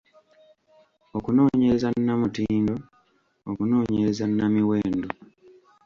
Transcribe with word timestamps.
Okunoonyereza 1.17 1.87
nnamutindo, 1.91 2.75
okunoonyereza 3.49 4.25
nnamiwendo. 4.27 5.09